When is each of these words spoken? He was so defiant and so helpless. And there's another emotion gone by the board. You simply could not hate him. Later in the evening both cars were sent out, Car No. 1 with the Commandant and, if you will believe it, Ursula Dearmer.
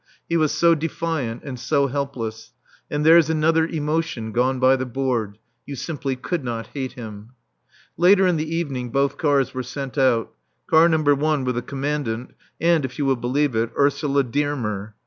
He 0.27 0.35
was 0.35 0.51
so 0.51 0.73
defiant 0.73 1.43
and 1.43 1.59
so 1.59 1.85
helpless. 1.85 2.53
And 2.89 3.05
there's 3.05 3.29
another 3.29 3.67
emotion 3.67 4.31
gone 4.31 4.59
by 4.59 4.75
the 4.75 4.87
board. 4.87 5.37
You 5.63 5.75
simply 5.75 6.15
could 6.15 6.43
not 6.43 6.65
hate 6.73 6.93
him. 6.93 7.33
Later 7.97 8.25
in 8.25 8.35
the 8.37 8.55
evening 8.55 8.89
both 8.89 9.19
cars 9.19 9.53
were 9.53 9.61
sent 9.61 9.99
out, 9.99 10.33
Car 10.65 10.89
No. 10.89 10.97
1 11.03 11.43
with 11.43 11.53
the 11.53 11.61
Commandant 11.61 12.33
and, 12.59 12.83
if 12.83 12.97
you 12.97 13.05
will 13.05 13.15
believe 13.15 13.53
it, 13.55 13.69
Ursula 13.77 14.23
Dearmer. 14.23 14.95